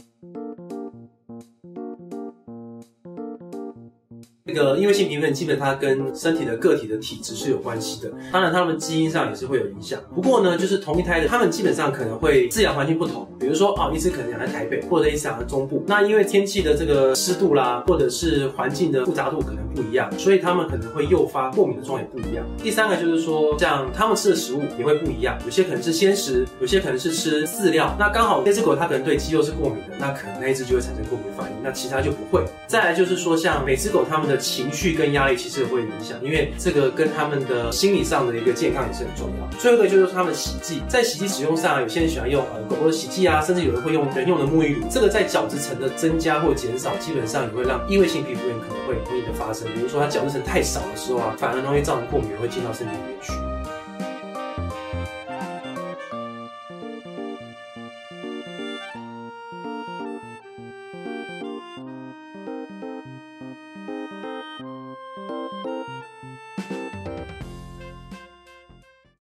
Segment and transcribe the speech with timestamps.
[0.00, 0.59] Música
[4.52, 10.00] 这个因为性皮肤炎基本它跟身体的个体的体质是有关系的，当然他们基因上也是会有影响。
[10.12, 15.84] 不过呢，就是同一胎的，他们基本上可能会饲养环境不同，比如说哦，一只可能养在台北，或者一只养在中部。
[15.86, 22.44] 那因为天气的这个湿度啦，或者是环境的复杂度可能不一样，所以他们可能会诱发过敏的状况也不一样。
[22.58, 27.94] 第三个就是说，像他们吃的食物也会不一样，有些可能是鲜食，有些可能是吃饲料。
[27.98, 32.44] 那刚好那只狗它可能对鸡肉是过敏的，那可能那一只就会产生过敏反应，那其他就不会。
[32.66, 39.58] 再来就是说，像每只狗它们的情绪跟压力其实会影响，因为这个跟他们的心理上的一个健康也是很重要。
[39.58, 44.86] 最后一个就是他们洗剂，在洗剂使用上，有些人喜欢用呃狗狗洗剂啊，甚至有人会用人用的沐浴乳。
[44.90, 49.68] 这个在角质层的增加或减少，基本上也会让异位性皮肤炎可能会容易的发生。
[49.74, 53.32] 比如说，它角质层太少的时候啊，反而容易造成过敏，会进到身体里面去。